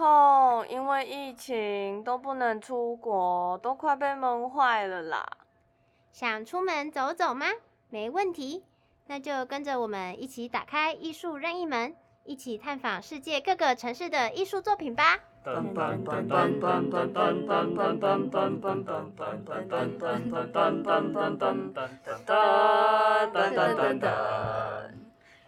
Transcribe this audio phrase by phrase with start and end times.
[0.00, 5.26] 吼，因为疫情都不能出国，都快被闷坏了啦。
[6.10, 7.44] 想出门走走吗？
[7.90, 8.64] 没问题，
[9.08, 11.94] 那就跟着我们一起打开艺术任意门，
[12.24, 15.18] 一起探访世界各个城市的艺术作品吧。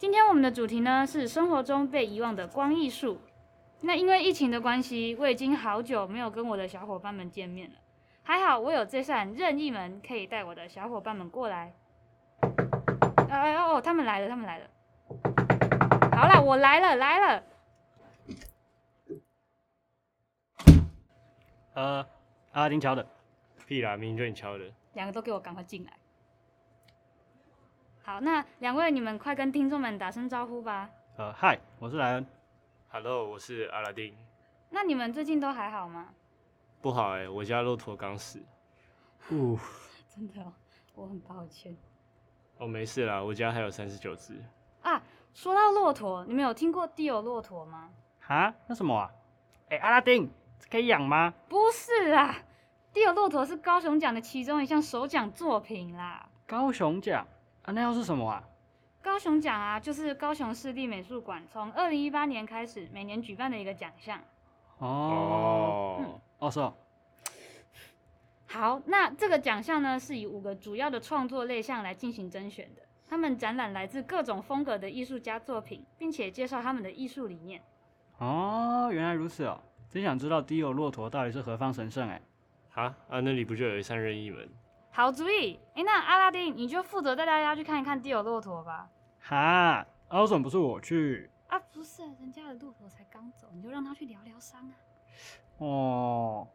[0.00, 3.20] 今天我们的主题呢是生活中被遗忘的光艺术。
[3.82, 7.76] 那因为疫情的关系，我已经好久没有跟我的小伙伴们见面了。
[8.22, 11.74] 还好我有这扇任意门，可以带我的小伙伴们过来。
[13.28, 14.64] 哎哦，他们来了，他们来了。
[16.16, 17.42] 好了，我来了，来了。
[21.74, 22.06] 呃，
[22.52, 23.06] 阿拉丁敲的，
[23.66, 24.64] 屁啦，明明就你敲的。
[24.94, 25.92] 两个都给我赶快进来。
[28.10, 30.90] 好，那两位你们快跟听众们打声招呼吧。
[31.16, 32.26] 呃，嗨，我是莱恩。
[32.88, 34.12] Hello，我是阿拉丁。
[34.68, 36.08] 那你们最近都还好吗？
[36.82, 38.42] 不好哎、我家骆驼刚死。
[39.30, 39.56] 呜，
[40.12, 40.52] 真的哦，
[40.96, 41.76] 我很抱歉
[42.58, 44.42] 哦，没事啦，我家还有三十九只。
[44.82, 45.00] 啊。
[45.32, 47.90] 说到骆驼，你们有听过地有骆驼吗？
[48.26, 49.08] 啊，那什么啊？
[49.68, 51.32] 哎、阿拉丁，这可以养吗？
[51.48, 52.34] 不是啊，
[52.92, 56.28] 地有骆驼是高雄奖的其中一项首奖作品啦。
[56.44, 57.24] 高雄奖
[57.70, 58.42] 啊，那又是什么啊？
[59.00, 64.18] 高雄奖啊，就是高雄市立美术馆从二零一八年开始每年举办的一个奖项。
[64.78, 66.74] 哦，哦，哦是哦，
[68.48, 72.82] 好，那这个奖项呢是以五个主要的创作类项来进行甄选的。
[73.08, 77.62] 他们展览来自各种风格的艺术家作品，并且介绍他们的艺术理念。
[78.18, 82.20] 哦，原来如此哦，真想知道迪欧骆驼到底是何方神圣哎。
[82.70, 84.48] 哈啊，那里不就有一扇任意门？
[84.92, 85.58] 好主意！
[85.74, 88.88] 诶，那阿拉丁你就负责带大家去看一看地有骆驼吧。
[89.20, 91.30] 哈，啊为什么不是我去？
[91.48, 94.72] 啊，不是，人家的骆驼才刚走，你就让他去疗疗伤啊。
[95.58, 96.48] 哦，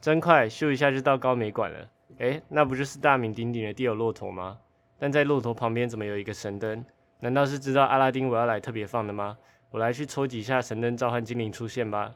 [0.00, 1.88] 真快，咻一下就到高美馆了。
[2.18, 4.58] 诶，那不就是大名鼎鼎的地有骆驼吗？
[4.98, 6.84] 但在骆驼旁边怎么有一个神灯？
[7.20, 9.38] 难道是知道阿拉丁我要来特别放的吗？
[9.70, 12.12] 我来去抽几下神灯召唤精灵出现吧。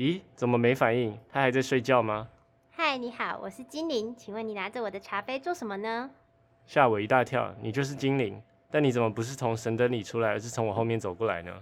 [0.00, 1.14] 咦，怎么没反应？
[1.28, 2.26] 他还在睡觉吗？
[2.70, 6.10] 嗨，你好，我是精灵，请问你拿着我的茶杯做什么呢？
[6.64, 11.52] 吓我一大跳，你就是精灵，但你怎么不是从神灯里出来，而是从我后面走过来呢？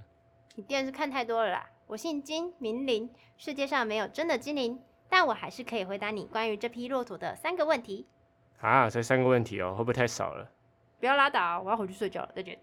[0.54, 1.69] 你电视看太多了啦。
[1.88, 8.06] 我姓金，名灵，世界上没有真的精灵，但我还是可以回答你关于这批骆驼的三个问题。
[8.60, 10.49] 啊，才三个问题哦，会不会太少了？
[11.00, 12.56] 不要拉倒，我要回去睡觉了，再见。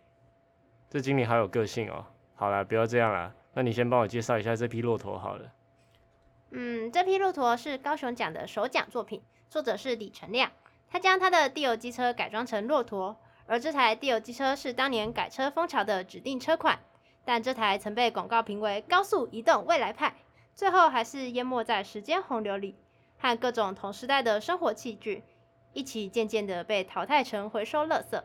[0.89, 2.05] 这精灵好有个性哦。
[2.35, 5.51] 好啦，不要这样啦，那你先帮我介绍一下这批骆驼好了。
[6.51, 10.51] 嗯，这批骆驼是高雄奖的首奖作品，作者是李成亮。
[10.87, 13.17] 他将他的地油机车改装成骆驼，
[13.47, 16.79] 而这台地油机车是当年改车风潮的指定车款。
[17.25, 20.15] 但这台曾被广告评为高速移动未来派，
[20.53, 22.75] 最后还是淹没在时间洪流里，
[23.17, 25.23] 和各种同时代的生活器具
[25.73, 28.21] 一起渐渐的被淘汰成回收垃圾。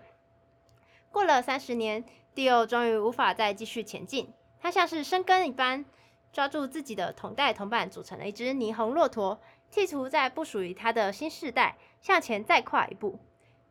[1.11, 2.05] 过了三十年，
[2.35, 5.87] 地欧终于无法再继续前进，它像是生根一般，
[6.33, 13.19] 抓住自己的同代同伴，组成了一只霓虹骆驼，企图在不属于它的新世代向前再跨一步。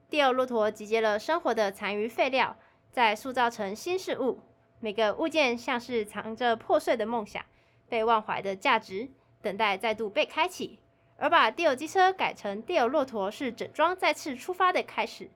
[0.09, 2.55] 第二骆驼集结了生活的残余废料，
[2.91, 4.39] 再塑造成新事物。
[4.79, 7.43] 每个物件像是藏着破碎的梦想、
[7.87, 9.09] 被忘怀的价值，
[9.41, 10.79] 等待再度被开启。
[11.17, 15.29] 而把第二机车改成第二骆驼，是整装再次出发的开始。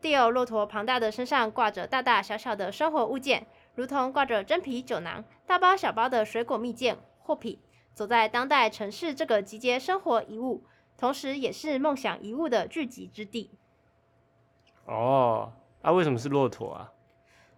[0.00, 7.60] 第二骆驼庞大的身上挂着大大小小的生活物件，如同挂着真皮酒囊、大包小包的水果蜜饯、货品，
[7.92, 10.64] 走在当代城市这个集结生活遗物，
[10.96, 13.50] 同时也是梦想遗物的聚集之地。
[14.86, 15.52] 哦，
[15.82, 16.92] 啊，为什么是骆驼啊？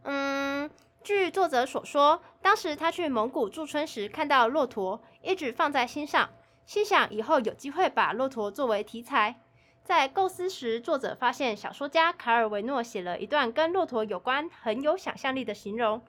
[0.02, 0.68] 嗯，
[1.04, 6.30] 据作者所说，当时他去蒙古驻村时看到骆驼，一直放在心上，
[6.66, 9.40] 心想以后有机会把骆驼作为题材。
[9.88, 16.02] 在构思时，作者发现小说家卡尔维诺写了一段跟骆驼有关、很有想象力的形容，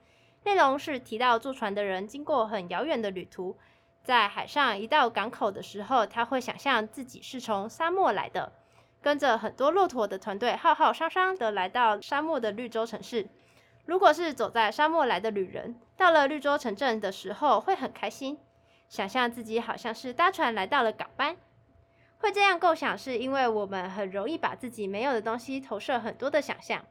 [0.44, 3.58] 内容是提到坐船的人经过很遥远的旅途，
[4.04, 8.52] 在海上一到港口的时候，他会想象自己是从沙漠来的，
[9.02, 13.30] 跟着很多骆驼的团队浩浩汤汤地来到沙漠的绿洲城市。
[13.86, 18.38] 如果是走在沙漠来的旅人，到了绿洲城镇的时候会很开心，
[18.90, 21.38] 想象自己好像是搭船来到了港湾。
[22.20, 26.86] 会这样构想，是因为我们很容易把自己没有的东西投射很多的想象。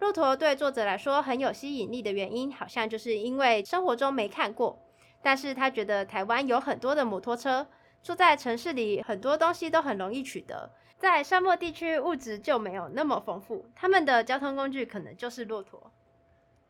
[0.00, 4.76] 骆驼对作者来说很有吸引力的原因，好像就是因为生活中没看过，
[5.22, 7.64] 但是他觉得台湾有很多的摩托车，
[8.02, 10.68] 住在城市里很多东西都很容易取得，
[10.98, 15.92] 在沙漠地区物质就没有那么丰富，他们的交通工具可能就是骆驼。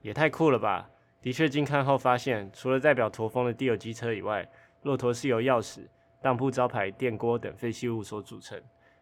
[0.03, 0.91] 也太酷了吧！
[1.23, 4.47] 的确，近看后发现，除了代表驼峰的第二机车以外，
[4.83, 5.87] 骆驼是由钥匙、
[6.23, 8.59] 当铺招牌、电锅等废弃物所组成。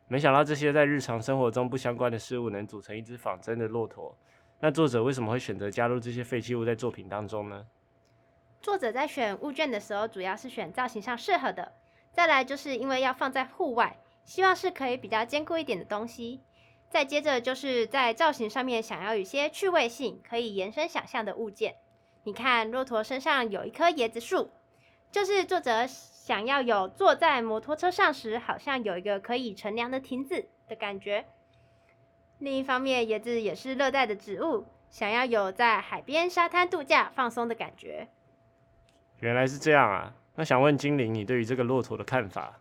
[0.08, 4.16] 没想到这些在日常生活中不相关的事物能组成一只仿真的骆驼。
[4.58, 7.64] 那作者为什么会选择加入这些废弃物在作品当中呢？
[8.60, 11.72] 作者在选物件的时候，主要是选造型上适合的，
[12.12, 16.40] 再来就是因为要放在户外，希望是可以比较坚固一点的东西。
[16.90, 21.76] 再接着就是在造型上面想要有些趣味性，可以延伸想象的物件。
[22.24, 24.50] 你看，骆驼身上有一棵椰子树，
[25.10, 25.86] 就是作者
[26.30, 31.26] 想要有坐在摩托车上时，好像有一个可以乘凉的亭子的感觉。
[32.38, 38.06] 另一方面，椰子也是热带的植物，想要有在海边沙滩度假放松的感觉。
[39.18, 40.14] 原来是这样啊！
[40.36, 42.60] 那想问精灵，你对于这个骆驼的看法？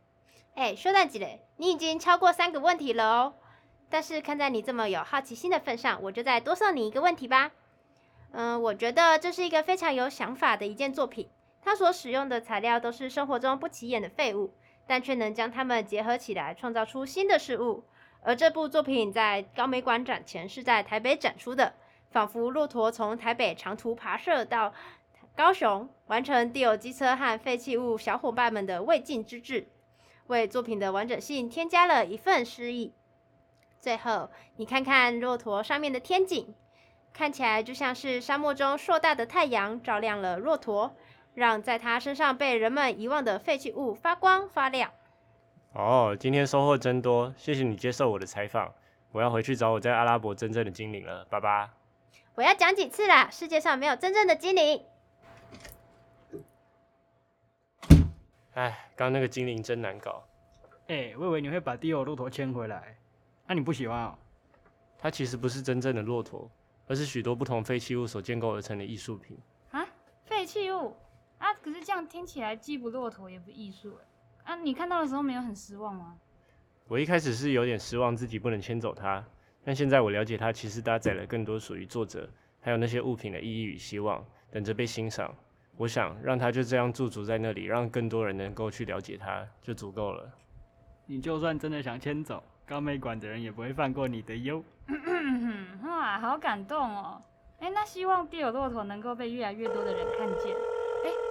[0.55, 3.35] 哎，说到几嘞，你已经超过三个问题了哦。
[3.87, 7.51] 但是看在你这么有好奇心的份上，我就再多送你一个问题吧。
[8.31, 11.29] 嗯，我觉得这是一个非常有想法的一件作品。
[11.69, 14.55] 他所使用的材料都是生活中不起眼的废物，
[14.87, 17.83] 但却能将它们结合起来，创造出新的事物。
[18.23, 21.75] 而这部作品在高美馆展前是在台北展出的，
[22.09, 24.73] 仿佛骆驼从台北长途跋涉到
[25.35, 29.67] 高雄，完成地有机车和废弃物小伙伴们的未尽之志，
[30.25, 32.95] 为作品的完整性添加了一份诗意。
[33.79, 36.55] 最后，你看看骆驼上面的天井，
[37.13, 40.95] 看起来就像是沙漠中硕大的太阳照亮了骆驼，
[41.39, 44.91] 让在它身上被人们遗忘的废弃物发光发亮。
[45.73, 48.71] 哦，今天收获真多，谢谢你接受我的采访。
[49.11, 51.73] 我要回去找我在阿拉伯真正的精灵了，爸爸。
[52.35, 53.29] 我要讲几次啦？
[53.31, 54.83] 世界上没有真正的精灵。
[58.53, 60.23] 哎，刚刚那个精灵真难搞。
[60.87, 62.97] 哎，我以为你会把迪欧骆驼牵回来，
[63.47, 64.15] 那、你不喜欢哦？
[64.97, 66.49] 它其实不是真正的骆驼，
[66.87, 69.37] 而是许多不同废弃物所建构而成的艺术品。
[69.71, 69.85] 啊，
[70.25, 70.93] 废弃物
[71.39, 71.53] 啊！
[71.63, 74.53] 可是这样听起来既不骆驼也不艺术哎。
[74.53, 76.15] 啊，你看到的时候没有很失望吗？
[76.87, 79.23] 我一开始是有点失望自己不能牵走它，
[79.63, 85.33] 但现在我了解它其实搭载了更多属于作者还有那些物品的意义与希望，等着被欣赏。
[85.77, 90.29] 我想让它就这样驻足在那里，让更多人能够去了解它，就足够了。
[91.05, 94.63] 你就算真的想牵走，高美馆的人也不会放过你的哟。
[95.83, 97.21] 哇，好感动哦！
[97.59, 100.55] 哎，那希望地有骆驼能够被越来越多的人看见。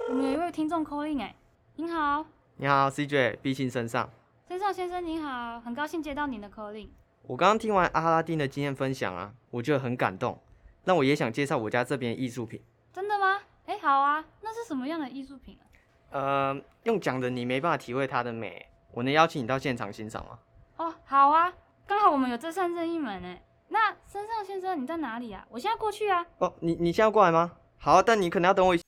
[0.09, 1.35] 哎，我们有一位听众 calling 哎，
[1.75, 2.25] 您好，
[2.57, 4.09] 你好，CJ，毕信身上。
[4.47, 6.89] 身上先生您好，很高兴接到您的 calling。
[7.27, 10.41] 我刚刚听完阿拉丁的经验分享啊，我觉得很感动。
[10.85, 12.59] 那我也想介绍我家这边的艺术品。
[12.91, 13.39] 真的吗？
[13.67, 15.63] 哎，好啊，那是什么样的艺术品啊？
[16.09, 20.39] 呃，用讲的你没办法体会它的美，我能邀请你到现场欣赏吗？
[20.77, 21.53] 哦，好啊，
[21.85, 23.43] 刚好我们有这扇任意门哎。
[23.67, 25.45] 那身上先生你在哪里啊？
[25.51, 26.25] 我现在过去啊。
[26.39, 27.51] 哦，你你现在过来吗？
[27.77, 28.81] 好，但你可能要等我一。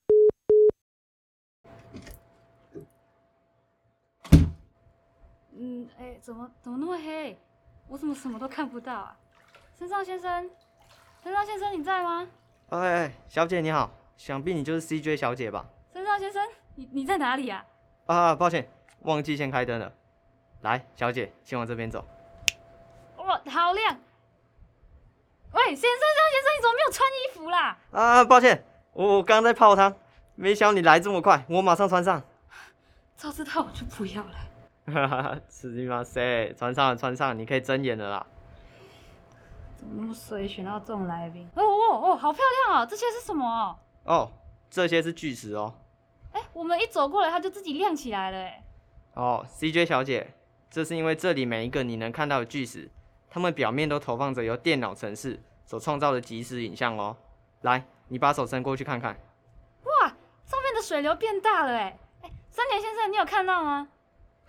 [5.63, 7.37] 嗯，哎，怎么怎么那么黑？
[7.87, 9.15] 我怎么什么都看不到啊？
[9.77, 10.49] 身上先生，
[11.23, 12.27] 身上先生你在吗？
[12.69, 15.63] 哎哎，小姐你好，想必你就是 CJ 小姐吧？
[15.93, 17.63] 身上先生，你你在哪里啊？
[18.07, 18.67] 啊，抱歉，
[19.01, 19.93] 忘记先开灯了。
[20.61, 22.03] 来，小姐，请往这边走。
[23.17, 23.99] 哇，好亮！
[25.51, 25.99] 喂，先生，
[26.31, 27.77] 先生，你怎么没有穿衣服啦？
[27.91, 29.95] 啊，抱歉，我我刚在泡汤，
[30.33, 32.19] 没想到你来这么快，我马上穿上。
[33.15, 34.35] 早知道我就不要了。
[34.91, 36.03] 哈哈哈，是吗？
[36.03, 36.95] 谁穿上了？
[36.95, 38.27] 穿上，你可以睁眼了啦。
[39.75, 41.49] 怎么那么衰，选到这种来宾？
[41.55, 42.85] 哦哦哦，好漂亮哦！
[42.85, 43.79] 这些是什么？
[44.03, 44.31] 哦，
[44.69, 45.73] 这些是巨石哦。
[46.33, 48.63] 哎，我们一走过来，它就自己亮起来了，哎。
[49.15, 50.33] 哦，CJ 小姐，
[50.69, 52.89] 这是因为这里每一个你能看到的巨石，
[53.29, 57.17] 它们表面都投放着由电脑程式所创造的即时影像哦。
[57.61, 59.17] 来，你把手伸过去看看。
[59.83, 60.07] 哇，
[60.45, 63.87] 上面的水流变大了，哎哎，三田先生，你有看到吗？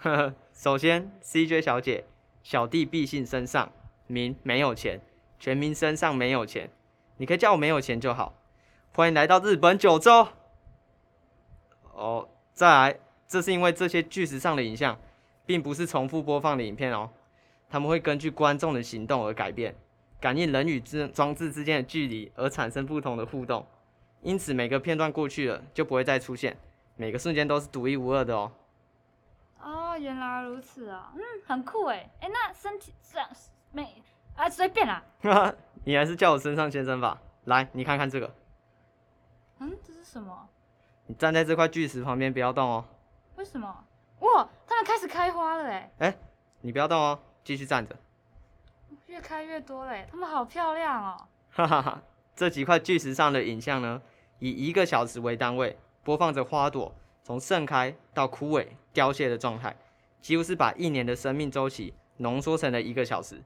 [0.03, 2.05] 呵呵，首先，CJ 小姐，
[2.43, 3.71] 小弟毕信身上
[4.09, 5.01] 名没有钱，
[5.39, 6.69] 全名身上没有钱，
[7.19, 8.35] 你可以叫我没有钱就好。
[8.93, 10.27] 欢迎来到日本九州。
[11.93, 14.99] 哦，再来，这是因为这些巨石上的影像，
[15.47, 17.09] 并不是重复播放的影片哦，
[17.71, 19.73] 他们会根据观众的行动而改变。
[20.21, 23.65] 感应人与之装置之间的距离而产生不同的互动，
[24.21, 26.57] 因此每个片段过去了就不会再出现，
[26.97, 28.51] 每个瞬间都是独一无二的哦。
[29.63, 33.29] 哦，原来如此啊，嗯，很酷哎，哎，那身体这样
[33.71, 34.03] 没
[34.37, 35.03] 啊，随便啦。
[35.23, 35.55] 哈哈，
[35.85, 37.21] 你还是叫我身上先生吧。
[37.45, 38.35] 来，你看看这个，
[39.59, 40.49] 嗯，这是什么？
[41.07, 42.85] 你站在这块巨石旁边，不要动哦。
[43.37, 43.85] 为什么？
[44.21, 45.93] 哇，它们开始开花了哎！
[45.99, 46.17] 哎，
[46.61, 47.97] 你不要动哦，继续站着。
[49.07, 51.29] 越开越多嘞，它们好漂亮哦。
[51.51, 52.03] 哈哈哈，
[52.35, 54.01] 这几块巨石上的影像呢，
[54.39, 59.77] 以一个小时为单位，播放着花朵从盛开到枯萎、凋谢的状态，
[60.21, 63.43] 几乎是把一年的生命周期浓缩成了一个小时。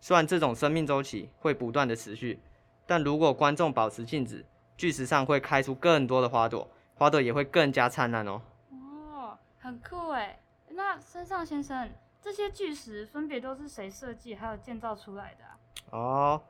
[0.00, 2.40] 虽然这种生命周期会不断的持续，
[2.86, 4.44] 但如果观众保持静止，
[4.76, 8.42] 巨石上会开出更多的花朵，花朵也会更加灿烂哦。
[8.70, 10.40] 哦，很酷哎。
[10.70, 11.90] 那森上先生，
[12.22, 15.98] 这些巨石分别都是谁设计还有建造出来的啊？
[15.98, 16.42] 哦，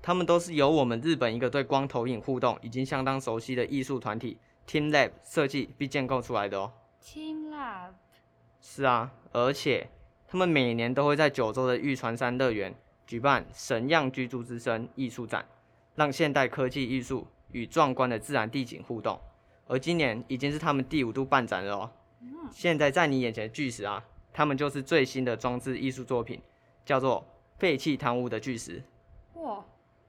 [0.00, 6.72] 他们都是由我们日本一个对光投影互动已经相当熟悉的艺术团体 Team Lab 设计并建构出来的哦。
[7.02, 7.92] Team Lab。
[8.60, 9.90] 是啊，而且
[10.28, 12.74] 他们每年都会在九州的玉川山乐园
[13.06, 15.44] 举办神样居住之声艺术展，
[15.96, 19.20] 让现代科技艺术与壮观的自然地景互动。
[19.66, 21.90] 而今年已经是他们第五度办展了哦。
[22.50, 26.40] 现在在你眼前的巨石啊，他们就是最新的装置艺术作品，
[26.84, 27.26] 叫做
[27.58, 28.82] 废弃贪污的巨石。
[29.34, 29.64] 哇，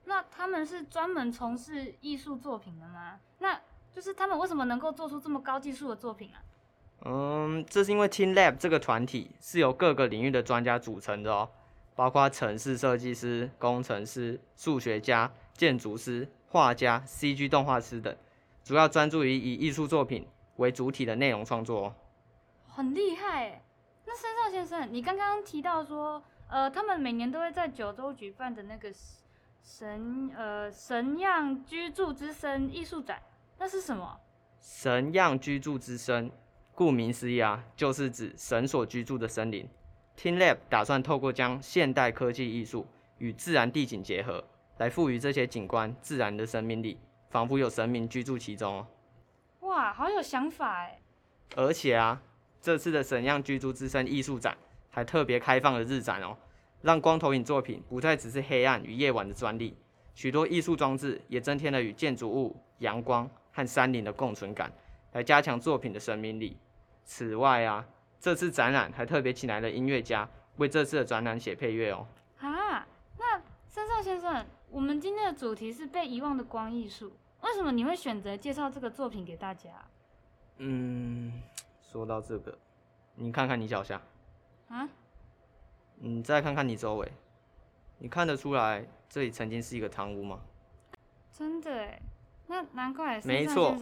[0.05, 3.19] 那他们是专门从事艺术作品的吗？
[3.39, 3.59] 那
[3.93, 6.41] 就是他们为什么能够做出这么高技术的作品啊？
[7.05, 11.49] 嗯，这是因为 Team Lab 这个团体是由各个领域的专家组成的哦，
[11.95, 18.15] 包括城市设计师、工程师、数学家、建筑师、画家、CG 动画师等，
[18.63, 21.95] 主要专注于以艺术作品为主体的内容创作哦。
[22.67, 23.61] 很厉害哎。
[24.05, 28.91] 那森上先生，你刚刚提到说，呃，他们每年都会在九州举办的那个
[29.63, 33.21] 神呃神样居住之森艺术展，
[33.63, 34.19] 那是什么？
[34.59, 36.29] 神样居住之森，
[36.75, 39.65] 顾名思义啊，就是指神所居住的森林。
[40.17, 42.85] Team Lab 打算透过将现代科技艺术
[43.19, 44.43] 与自然地景结合，
[44.79, 48.87] 来赋予这些景观自然的生命力，仿佛有神明居住其中哦。
[49.61, 50.99] 哇，好有想法哎。
[51.55, 52.21] 而且啊，
[52.59, 54.57] 这次的神样居住之森艺术展
[54.89, 56.35] 还特别开放了日展哦，
[56.81, 59.77] 让光投影作品不再只是黑暗与夜晚的专利，
[60.13, 64.69] 许多艺术装置也增添了与建筑物、阳光和山林的共存感，
[65.13, 66.57] 来加强作品的生命力。
[67.05, 67.85] 此外啊，
[68.19, 72.05] 这次展览还特别请来了音乐家为这次的展览写配乐哦。
[72.39, 72.85] 啊，
[73.17, 79.69] 那森上先生，我们今天的主题是被遗忘的光艺术，为什么你会选择介绍这个作品给大家？
[80.57, 81.41] 嗯，
[81.81, 82.57] 说到这个，
[83.15, 84.01] 你看看你脚下，
[84.69, 84.89] 啊？
[85.95, 87.11] 你再看看你周围，
[87.97, 90.39] 你看得出来这里曾经是一个堂屋吗？
[91.31, 92.01] 真的哎，
[92.53, 93.75] 那难怪没错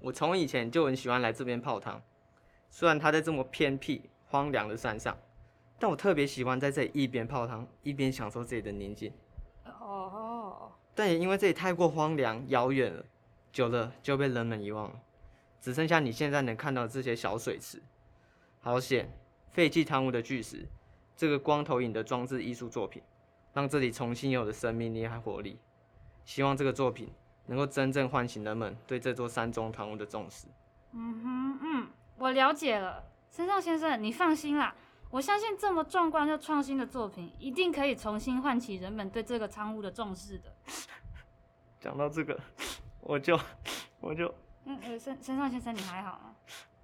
[0.00, 2.02] 我从以前就很喜欢来这边泡汤，
[2.68, 5.16] 虽然它在这么偏僻荒凉的山上，
[5.78, 9.12] 但我特别喜欢在这里一边泡汤一边享受这里的宁静。
[9.64, 13.04] 哦，但也因为这里太过荒凉遥远了，
[13.52, 15.00] 久了就被人们遗忘了，
[15.60, 17.80] 只剩下你现在能看到的这些小水池。
[18.58, 19.08] 好险，
[19.52, 20.66] 废弃汤屋的巨石，
[21.16, 23.00] 这个光投影的装置艺术作品，
[23.52, 25.60] 让这里重新有了生命力和活力。
[26.24, 27.08] 希望这个作品
[27.46, 30.46] 能够真正唤醒人们对这座山中堂屋的重视。
[30.92, 34.74] 嗯哼，嗯，我了解了，森上先生，你放心啦，
[35.10, 40.52] 我相信这么壮观又创新的作品，一定可以重新唤起人们对这个仓屋的重视的。
[41.80, 42.38] 讲到这个，
[43.00, 43.38] 我就
[44.00, 44.32] 我就
[44.64, 46.34] 嗯呃，森森上先生，你还好吗？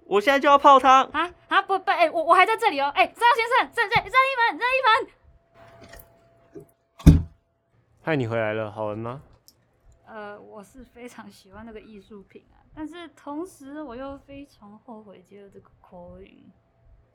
[0.05, 1.03] 我现在就要泡汤。
[1.05, 5.13] 啊啊不不，哎、我我还在这里哦，哎、森上先生，这这任一门，任一门。
[8.03, 9.21] 嗨，你回来了，好玩吗？
[10.13, 16.45] 呃，我是非常喜欢那个艺术品啊，但是同时我又非常后悔接了这个口音。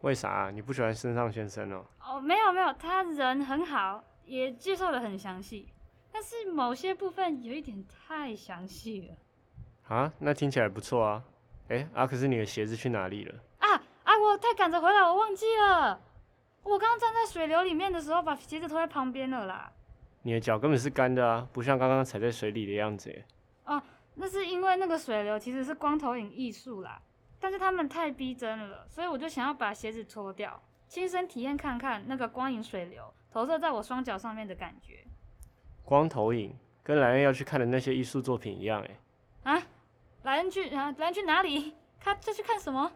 [0.00, 1.86] 为啥啊、你不喜欢森上先生哦？
[2.00, 5.72] 哦，没有没有，他人很好，也介绍的很详细，
[6.10, 9.16] 但是某些部分有一点太详细了。
[9.94, 11.22] 啊，那听起来不错啊。
[11.68, 13.34] 哎，啊，可是你的鞋子去哪里了？
[13.58, 14.18] 啊啊！
[14.18, 16.00] 我太赶着回来，我忘记了。
[16.64, 19.72] 我刚刚站在水流里面的时候，把鞋子拖在旁边了啦。
[20.22, 23.24] 你的脚根本是干的啊，不像刚刚踩在水里的样子耶。
[24.20, 27.00] 那是因为那个水流其实是光投影艺术啦，
[27.38, 35.04] 但是他们太逼真了，所以我就想要把鞋子脱掉，亲身体验看看那个光影水流投射在我双脚上面的感觉。
[35.84, 38.82] 光投影跟莱恩要去看的那些艺术作品一样
[39.44, 39.54] 哎。
[39.54, 39.62] 啊，
[40.24, 41.74] 莱恩去啊，莱恩去哪里？
[42.00, 42.90] 他这去看什么？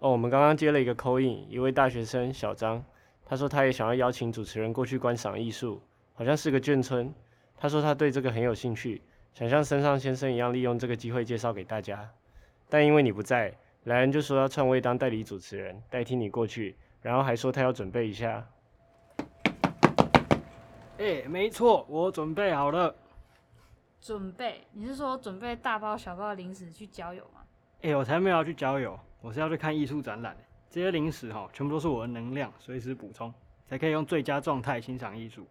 [0.00, 2.84] 哦，我们刚刚接了一个口音，一位大学生小张，
[3.24, 5.80] 他说他也想要邀请主持人过去观赏艺术，
[6.18, 7.14] 好像是个眷村，
[7.56, 9.00] 他说他对这个很有兴趣，
[9.32, 12.10] 想像森上先生一样利用这个机会介绍给大家。
[12.68, 18.44] 但因为你不在，莱恩就说要篡位当代理主持人，代替你过去，然后还说他要准备一下。
[20.98, 22.92] 哎、没错，我准备好了。
[24.00, 24.64] 准备？
[24.72, 27.42] 你是说准备大包小包的零食去郊游吗？
[27.82, 30.36] 哎、我才没有要去郊游，我是要去看艺术展览。
[30.68, 33.32] 这些零食哈，全部都是我的能量，随时补充，
[33.68, 35.46] 才可以用最佳状态欣赏艺术。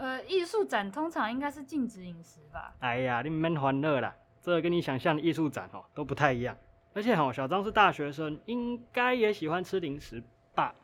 [0.00, 2.72] 呃，艺术展通常应该是禁止饮食吧？
[2.78, 6.56] 哎呀，你们欢乐啦，这个跟你想象的艺术展哦都不太一样。
[6.94, 10.22] 而且哈，小张是大学生，应该也喜欢吃零食
[10.54, 10.74] 吧？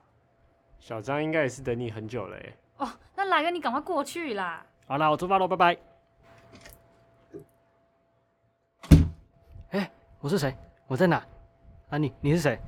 [0.79, 2.55] 小张应该也是等你很久了诶。
[2.77, 4.67] 哦，那来个你赶快过去啦！
[4.87, 5.79] 好啦，我出发喽，拜拜。
[9.71, 10.55] 哎、我是谁？
[10.87, 11.25] 我在哪？
[11.89, 12.59] 啊，你你是谁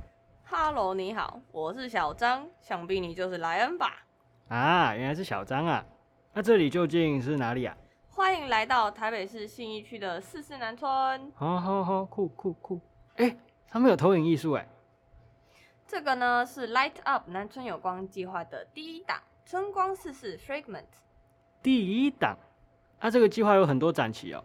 [0.45, 3.93] ？Hello，你好，我是小张，想必你就是莱恩吧？
[4.47, 5.85] 啊，原来是小张啊。
[6.31, 7.75] 那这里究竟是哪里啊？
[8.11, 11.31] 欢迎来到台北市信义区的四四南村。
[11.35, 12.79] 好好好，酷酷酷。
[13.15, 13.35] 哎、
[13.67, 14.67] 他们有投影艺术哎。
[15.87, 20.85] 这个呢是 Light Up 南村有光计划的第一档春光四四 Fragment。
[21.63, 22.37] 第一档。
[22.99, 24.43] 啊，这个计划有很多展期哦。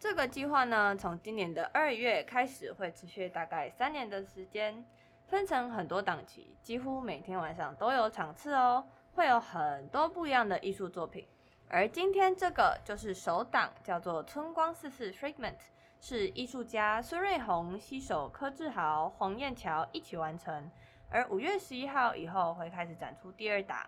[0.00, 4.84] 这个计划呢，从今年的二月开始，会持续大概三年的时间，
[5.28, 11.26] 分成很多档期，几乎每天晚上都有场次哦，会有很多不一样的艺术作品。
[11.68, 15.52] 而今天这个就是首档，叫做《春光四四 Fragment》，
[16.00, 20.70] 是艺术家孙瑞红携手柯志豪、黄燕桥一起完成。
[21.08, 23.78] 而五月十一号以后会开始展出第二档。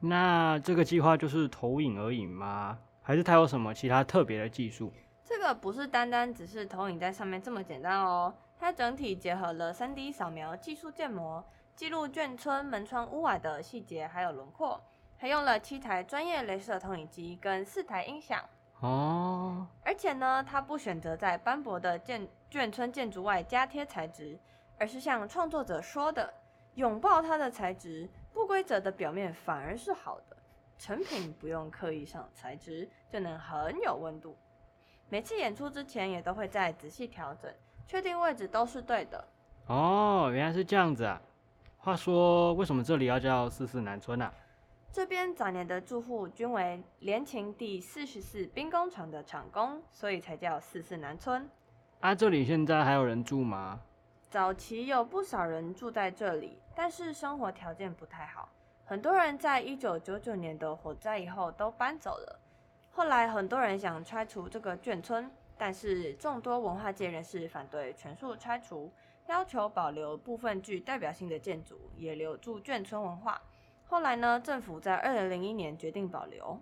[0.00, 2.78] 那这个计划就是投影而已吗？
[3.02, 4.92] 还是它有什么其他特别的技术？
[5.24, 11.44] 这个不是单单只是投影在上面这么简单哦，它整体结合了 3D 扫描技术建模，
[11.76, 14.80] 记录眷村门窗屋瓦的细节还有轮廓，
[15.18, 18.42] 还用了七台专业镭射投影机跟四台音响。
[18.80, 24.38] 哦，而且呢，它不选择在斑驳的建眷村建筑外加贴材质，
[24.78, 26.32] 而是像创作者说的，
[26.76, 30.36] 拥抱它的材质，不规则的表面反而是好的，
[30.78, 34.34] 成品不用刻意上材质，就能很有温度。
[35.10, 37.52] 每次演出之前也都会再仔细调整，
[37.86, 39.22] 确定位置都是对的。
[39.66, 41.20] 哦，原来是这样子啊。
[41.86, 44.34] 话说，为什么这里要叫四四南村啊？
[44.92, 51.48] 这边早年的住户均为联勤第四十四兵工厂的厂工，所以才叫四四南村。
[52.00, 53.78] 啊，这里现在还有人住吗？
[54.28, 58.48] 早期有不少人住在这里，但是生活条件不太好，
[58.84, 62.40] 很多人在一九九九年的火灾以后都搬走了。
[62.90, 68.90] 后来很多人想拆除这个眷村，但是众多文化界人士反对全数拆除，
[69.28, 73.40] 要求保留部分具代表性的建筑，也留住眷村文化。
[73.84, 76.60] 后来呢，政府在二零零一年决定保留。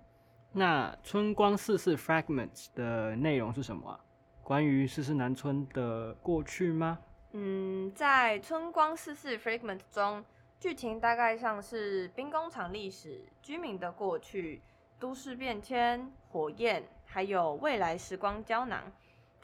[0.52, 4.00] 那春光四四 Fragments 的内容是什么啊？
[4.42, 6.98] 关于四四南村的过去吗？
[7.32, 10.24] 嗯，在《春光四四 Fragment》中，
[10.60, 14.62] 剧情大概像是兵工厂历史、居民的过去、
[15.00, 18.92] 都市变迁、火焰，还有未来时光胶囊。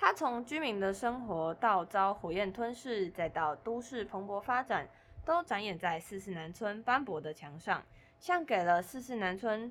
[0.03, 4.89] 它从居民的生活到遭火焰吞噬，再到都市蓬勃发展，
[5.27, 7.83] 都展演在四四南村斑驳的墙上，
[8.19, 9.71] 像给了四四南村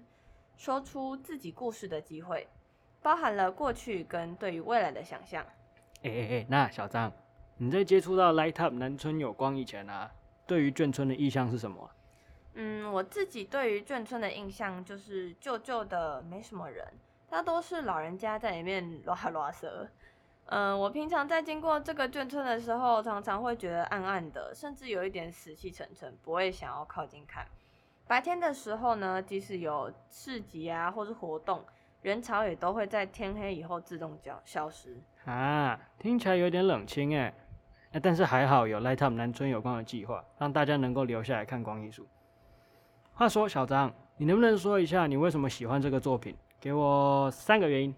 [0.56, 2.48] 说出自己故事的机会，
[3.02, 5.44] 包含了过去跟对于未来的想象。
[6.04, 7.12] 哎哎哎，那小张，
[7.58, 10.12] 你在接触到 Light Up 南村有光以前啊，
[10.46, 11.90] 对于眷村的意向是什么啊？
[12.54, 16.88] 嗯，我自己对于眷村的印象就是旧旧的，没什么人，
[17.28, 19.88] 大多是老人家在里面拉拉舌。
[20.52, 27.46] 嗯，我平常在经过这个眷村的时候，常常会觉得暗暗的，甚至有一点死气沉沉，不会想要靠近看。
[28.08, 31.64] 白天的时候呢，即使有市集啊或是活动，
[32.02, 34.98] 人潮也都会在天黑以后自动消消失。
[35.26, 37.32] 啊，听起来有点冷清哎。
[37.92, 42.08] 哎，但是还好有 Light Up 南村有关的计划，让大家能够留下来看光艺术。
[43.14, 46.36] 话说，小张，你能不能说一下你为什么喜欢这个作品？
[46.60, 47.96] 给我三个原因。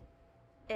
[0.68, 0.76] 呃，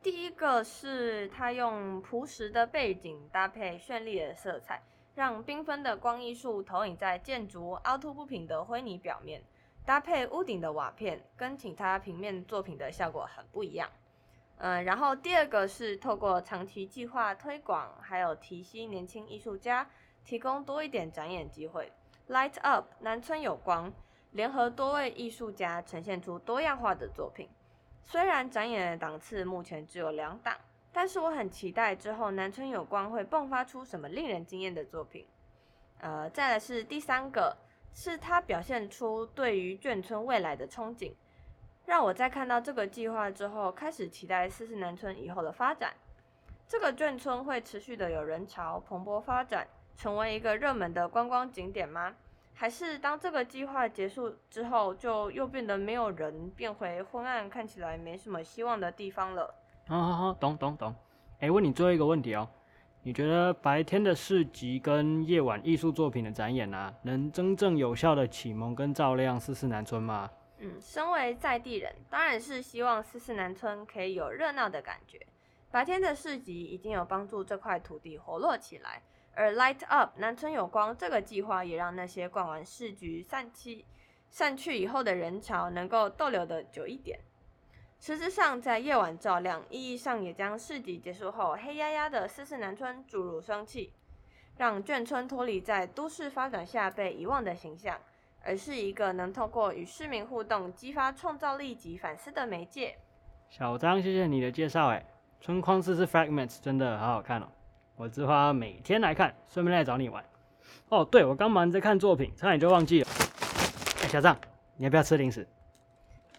[0.00, 4.80] 第一个是它用朴实的背景搭配绚丽的色彩，
[5.14, 9.42] 让缤纷的光艺术投影在建筑凹凸不平的灰泥表面，
[9.84, 13.90] 搭配屋顶的瓦片，跟其他平面作品的效果很不一样。
[14.58, 19.88] 嗯，然后第二个是透过长期计划推广，还有提携年轻艺术家，
[20.24, 21.92] 提供多一点展演机会。
[22.28, 23.92] Light Up 南村有光，
[24.30, 27.48] 联合多位艺术家呈现出多样化的作品。
[28.04, 30.56] 虽然展演的档次目前只有两档，
[30.92, 35.26] 但是我很期待之后南村有光会迸发出什么令人惊艳的作品。
[36.00, 37.56] 呃，再来是第三个，
[37.92, 41.12] 是他表现出对于眷村未来的憧憬，
[41.84, 45.92] 让我在看到这个计划之后，开始期待四四南村以后的发展。
[46.66, 52.14] 这个眷村会持续的有人潮蓬勃发展，成为一个热门的观光景点吗？
[52.60, 59.54] 还是当这个计划结束之后，就又变得没有人，变回昏暗，看起来没什么希望的地方了？
[59.86, 60.92] 好好好，懂懂懂。
[61.38, 62.48] 哎，问你最后一个问题哦，
[63.04, 70.28] 你觉得白天的市集跟夜晚艺术作品的展演啊，能真正有效的启蒙跟照亮四四南村吗？
[70.58, 75.24] 嗯，身为在地人，当然是希望四四南村可以有热闹的感觉。
[75.70, 79.00] 白天的市集已经有帮助这块土地活络起来，
[79.38, 83.84] 而 Light Up 南村有光这个计划也让那些逛完市局散去
[84.28, 87.20] 散去以后的人潮能够逗留的久一点。
[88.00, 93.92] 实质上，在夜晚照亮，意义上也将市集结束后黑压压的四四南村注入生气，
[94.56, 97.96] 让眷村脱离在都市发展下被遗忘的形象，
[98.42, 102.98] 而是一个能透过与市民互动激发创造力及反思的媒介。
[103.48, 105.04] 小张，谢谢你的介绍，哎。
[105.40, 107.46] 春框四四 Fragments 真的好好看哦，
[107.98, 110.24] 我之花每天来看，顺便来找你玩。
[110.88, 113.08] 哦，对，我刚忙着看作品，差点就忘记了。
[114.04, 114.36] 哎，小张，
[114.76, 115.44] 你要不要吃零食？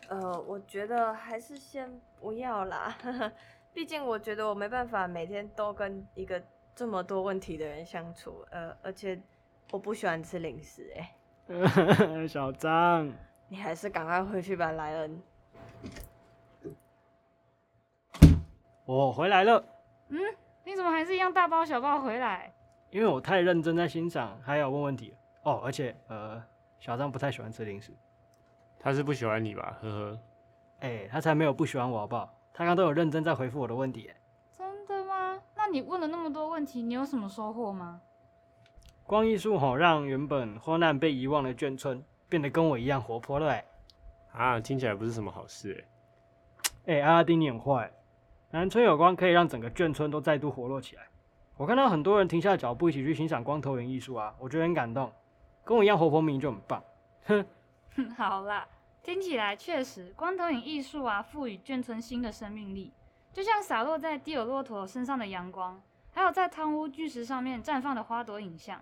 [0.08, 2.98] 呃，我觉得还是先不要啦，
[3.74, 6.42] 毕竟我觉得我没办法每天都跟一个
[6.74, 9.22] 这么多问题的人相处，呃，而且
[9.72, 11.16] 我不喜欢吃零食，哎。
[12.26, 13.12] 小张，
[13.50, 15.22] 你还是赶快回去吧，莱恩。
[18.86, 19.64] 我回来了。
[20.10, 20.18] 嗯，
[20.70, 22.54] 你怎么还是一样大包小包回来？
[22.92, 25.60] 因为我太认真在欣赏，还要问问题哦。
[25.66, 26.40] 而且，呃，
[26.80, 27.92] 小张不太喜欢吃零食。
[28.80, 29.80] 他是不喜欢你吧？
[29.82, 30.20] 呵呵。
[30.82, 32.32] 哎，他才没有不喜欢我，好不好？
[32.54, 34.12] 他刚都有认真在回复我的问题。
[34.56, 35.42] 真的吗？
[35.56, 38.00] 那你问了那么多问题，你有什么收获吗？
[39.08, 43.50] 光艺术吼，让原本荒难被遗忘的眷村变得跟我一样活泼了。
[43.50, 43.66] 哎，
[44.34, 45.84] 啊，听起来不是什么好事。
[46.86, 47.92] 哎，哎，阿拉丁你很坏。
[48.52, 51.04] 南村有光可以让整个眷村都再度活络起来。
[51.56, 55.12] 我看到很多人停下脚步，一起去欣赏光头影艺术啊，我觉得很感动。
[55.64, 56.84] 跟我一样活泼明就很棒。
[57.26, 57.46] 哼，
[58.18, 58.68] 好啦，
[59.04, 62.92] 听起来确实光头影艺术啊，赋予眷村新的生命力，
[63.32, 65.80] 就像洒落在蒂尔骆驼身上的阳光，
[66.12, 68.82] 还有在汤屋巨石上面绽放的花朵影像。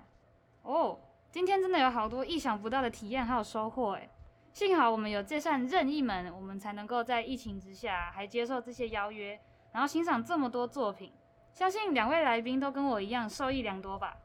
[0.62, 0.98] 哦，
[1.30, 4.10] 今天真的有好多意想不到的体验还有收获诶。
[4.54, 9.38] 幸好我们有这扇任意门，我们才能够在疫情之下还接受这些邀约。
[9.78, 11.12] 然后欣赏这么多作品，
[11.54, 14.18] 相信两位来宾都跟我一样受益良多吧。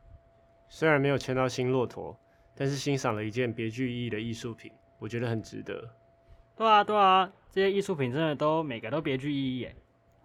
[0.66, 2.18] 虽然没有签到新骆驼，
[2.56, 5.86] 但是欣赏了一件别具意义的艺术品，我觉得很值得。
[6.56, 9.76] 对啊，对啊，这些艺术品真的都每个都别具意义耶。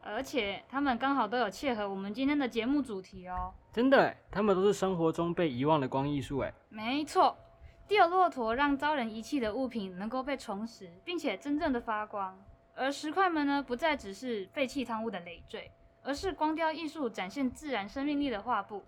[0.01, 3.53] 而且他们刚好都有切合我们今天的节目主题哦。
[3.73, 6.53] 真的，他们都是生活中被遗忘的光艺术哎。
[6.69, 7.37] 没错，
[7.85, 12.39] 第二骆驼让遭人遗弃的物品能够被重拾，并且真正的发光。
[12.79, 15.71] 而石块们呢，不再只是废弃汤屋的累赘，
[16.03, 18.85] 而是光雕艺术展现自然生命力的画布。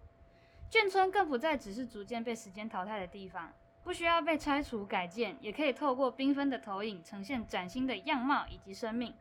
[0.70, 3.52] 眷村更不再只是逐渐被时间淘汰的地方，
[3.84, 9.12] 不需要被拆除改建，也可以透过缤纷的投影，呈现崭新的样貌以及生命。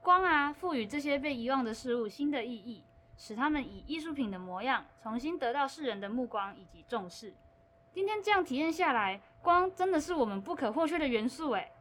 [0.00, 2.84] 光啊，赋予这些被遗忘的事物新的意义，
[3.16, 7.34] 使他们以艺术品的模样，重新得到世人的目光以及重视。
[7.92, 11.72] 今天这样体验下来，光真的是我们不可或缺的元素，诶。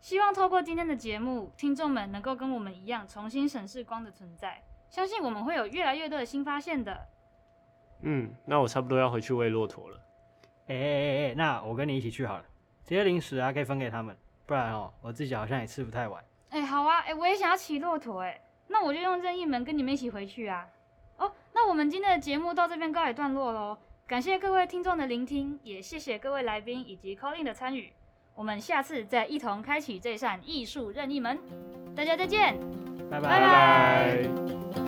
[0.00, 7.06] 希望透过今天的节目，听众们能够跟我们一样重新审视光的存在，相信我们会有越来越多的新发现的。
[8.02, 10.00] 嗯，那我差不多要回去喂骆驼了。
[10.68, 12.44] 哎哎哎哎，那我跟你一起去好了，
[12.84, 16.22] 这些零食啊可以分给他们，不然哦我自己好像也吃不太完。
[16.50, 20.66] 哎，好啊，哎，我也想要骑骆驼，哎，那我就用任意门跟你们一起回去啊。
[21.16, 27.92] 哦，那我们今天的节目到这边告一段落喽，感谢各位听众的聆听，也谢谢各位来宾以及 Colin 的参与。
[28.38, 31.36] 我们下次再一同开启这扇艺术任意门，
[31.96, 32.56] 大家再见，
[33.10, 34.87] 拜拜。